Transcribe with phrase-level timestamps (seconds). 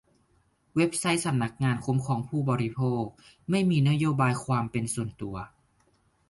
[0.75, 3.03] เว็บไซต์สำนักงานคุ้มครองผู้บริโภค
[3.49, 5.35] ไม่มีนโยบายความเป็นส่วนตัว